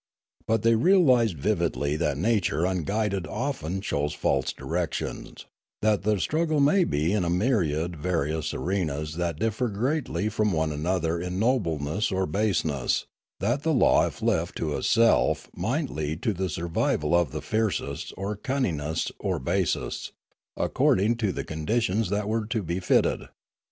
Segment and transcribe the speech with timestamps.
[0.47, 5.45] But they realised vividly that nature unguided often chose false directions,
[5.83, 10.71] that the struggle may be in a myriad various arenas that differ greatly from one
[10.71, 13.05] another in nobleness or baseness,
[13.41, 18.11] that the law if left to itself might lead to the survival of the fiercest
[18.17, 20.13] or cun ningest or basest
[20.57, 23.27] according to the conditions that were to be fitted.